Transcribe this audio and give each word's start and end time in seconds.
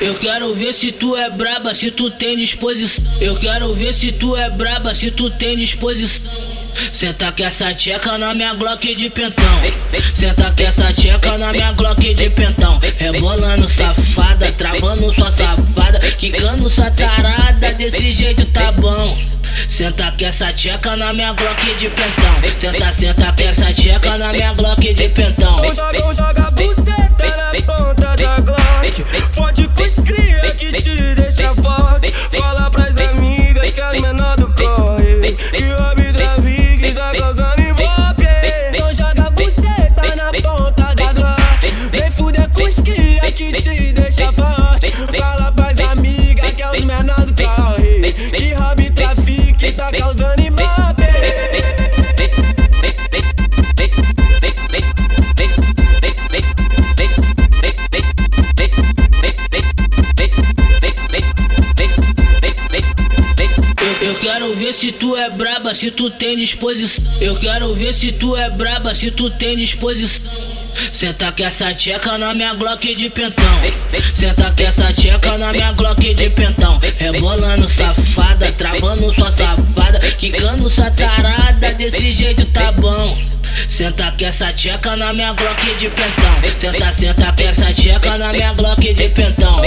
Eu, 0.00 0.14
quero 0.14 0.52
ver 0.54 0.74
se 0.74 0.90
tu 0.90 1.16
é 1.16 1.30
braba, 1.30 1.74
se 1.74 1.90
tu 1.90 2.10
tem 2.10 2.36
disposição. 2.36 3.04
Eu 3.20 3.36
quero 3.36 3.72
ver 3.74 3.94
se 3.94 4.10
tu 4.10 4.36
é 4.36 4.50
braba, 4.50 4.94
se 4.94 5.10
tu 5.10 5.30
tem 5.30 5.56
disposição. 5.56 6.32
Senta 6.92 7.30
que 7.32 7.42
essa 7.42 7.72
tcheca 7.72 8.18
na 8.18 8.34
minha 8.34 8.54
Glock 8.54 8.94
de 8.94 9.08
pentão. 9.08 9.44
Senta 10.12 10.50
que 10.50 10.64
essa 10.64 10.92
tcheca 10.92 11.38
na 11.38 11.52
minha 11.52 11.72
Glock 11.72 12.14
de 12.14 12.28
pentão. 12.30 12.80
Rebolando 12.98 13.68
safada, 13.68 14.50
travando 14.52 15.12
sua 15.12 15.30
safada. 15.30 16.00
Quicando 16.18 16.68
sua 16.68 16.90
tarada, 16.90 17.72
desse 17.74 18.12
jeito 18.12 18.44
tá 18.46 18.72
bom. 18.72 19.16
Senta 19.68 20.12
que 20.12 20.24
essa 20.24 20.52
tcheca 20.52 20.96
na 20.96 21.12
minha 21.12 21.32
Glock 21.32 21.74
de 21.78 21.88
pentão. 21.88 22.58
Senta, 22.58 22.92
senta 22.92 23.32
que 23.32 23.44
essa 23.44 23.72
tcheca 23.72 24.18
na 24.18 24.32
minha 24.32 24.52
Glock 24.52 24.94
de 24.94 24.95
Fode 29.32 29.68
com 29.68 29.84
os 29.84 29.94
cria 29.96 30.54
que 30.54 30.72
te 30.72 31.14
deixa 31.14 31.54
forte. 31.56 32.12
Fala 32.36 32.70
pras 32.70 32.96
amigas 32.98 33.72
que 33.72 33.80
as 33.80 34.00
menor 34.00 34.36
do 34.36 34.46
corre. 34.54 35.32
Que 35.32 35.64
o 35.72 36.12
Travic 36.12 36.94
tá 36.94 37.12
causando 37.16 37.60
ibope. 37.62 38.26
Então 38.72 38.94
joga 38.94 39.30
buceta 39.30 40.16
na 40.16 40.32
ponta 40.32 40.94
da 40.94 41.12
Glock. 41.12 41.70
Vem 41.92 42.10
fuder 42.10 42.48
com 42.50 42.64
os 42.64 42.76
cria 42.76 43.32
que 43.32 43.52
te 43.52 43.92
deixa 43.92 44.32
forte. 44.32 44.90
Fala 45.18 45.52
pras 45.52 45.80
amigas 45.80 46.52
que 46.52 46.62
é 46.62 46.70
os 46.70 46.84
menor 46.84 47.24
do 47.26 47.34
corre. 47.34 48.12
Que 48.12 48.54
hobby 48.54 48.90
trafique 48.90 49.72
tá 49.72 49.90
causando 49.90 50.40
ibope. 50.40 50.45
Quero 64.26 64.52
ver 64.56 64.74
se 64.74 64.90
tu 64.90 65.16
é 65.16 65.30
braba, 65.30 65.72
se 65.72 65.88
tu 65.88 66.10
tem 66.10 66.36
disposição. 66.36 67.04
Eu 67.20 67.36
quero 67.36 67.72
ver 67.74 67.94
se 67.94 68.10
tu 68.10 68.36
é 68.36 68.50
braba, 68.50 68.92
se 68.92 69.08
tu 69.12 69.30
tem 69.30 69.56
disposição. 69.56 70.32
Senta 70.92 71.30
que 71.30 71.44
essa 71.44 71.72
tcheca 71.72 72.18
na 72.18 72.34
minha 72.34 72.52
Glock 72.54 72.92
de 72.92 73.08
pentão. 73.08 73.44
Senta 74.12 74.50
que 74.50 74.64
essa 74.64 74.92
tcheca 74.92 75.38
na 75.38 75.52
minha 75.52 75.72
Glock 75.72 76.12
de 76.12 76.28
pentão. 76.30 76.80
Rebolando 76.98 77.68
safada, 77.68 78.50
travando 78.52 79.12
sua 79.12 79.30
safada. 79.30 80.00
Quicando 80.18 80.68
sua 80.68 80.90
tarada, 80.90 81.72
desse 81.74 82.10
jeito 82.12 82.44
tá 82.46 82.72
bom. 82.72 83.16
Senta 83.68 84.12
que 84.12 84.24
essa 84.24 84.52
tcheca 84.52 84.96
na 84.96 85.12
minha 85.12 85.32
Glock 85.34 85.74
de 85.78 85.88
pentão. 85.88 86.58
Senta, 86.58 86.92
senta 86.92 87.32
que 87.32 87.44
essa 87.44 87.72
tcheca 87.72 88.18
na 88.18 88.32
minha 88.32 88.52
Glock 88.54 88.92
de 88.92 89.08
pentão. 89.08 89.62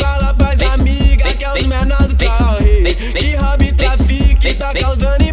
Fala 0.00 0.34
pras 0.34 0.60
amigas 0.62 1.34
que 1.34 1.44
é 1.44 1.52
os 1.52 1.66
menor 1.66 2.06
do 2.06 2.16
corre. 2.16 2.94
Que 2.94 3.36
hobby 3.36 3.72
trafique 3.72 4.54
tá 4.54 4.72
causando 4.72 5.27